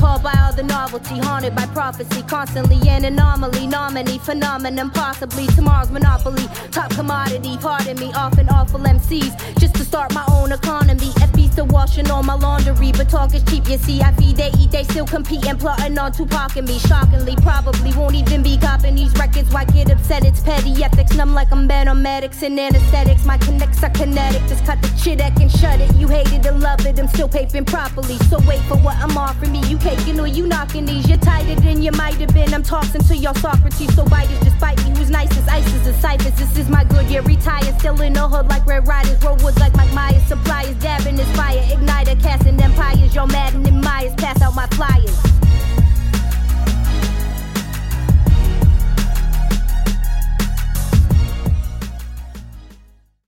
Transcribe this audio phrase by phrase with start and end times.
[0.00, 5.90] Appalled by all the novelty, haunted by prophecy, constantly an anomaly, nominee, phenomenon, possibly tomorrow's
[5.90, 6.46] monopoly.
[6.70, 9.36] Top commodity, pardon me, often awful MCs.
[9.60, 11.10] Just to start my own economy.
[11.20, 14.00] FB still washing all my laundry, but talk is cheap, you see.
[14.00, 16.78] I feed, they eat, they still compete and plotting on Tupac and me.
[16.78, 17.89] Shockingly, probably
[19.50, 20.24] Why get upset?
[20.24, 23.24] It's petty ethics, numb like I'm medics and anesthetics.
[23.24, 25.92] My connects are kinetic, just cut the shit and shut it.
[25.96, 28.16] You hate it and love it, I'm still paping properly.
[28.30, 29.60] So wait for what I'm offering me.
[29.66, 31.08] You caking or you knocking these?
[31.08, 32.54] You're tighter than you might have been.
[32.54, 34.90] I'm tossing to your Socrates, so it, just bite me.
[34.96, 36.38] Who's nice as ice as a ciphers?
[36.38, 39.58] This is my good year, retired, still in the hood like Red Riders, road woods
[39.58, 39.89] like my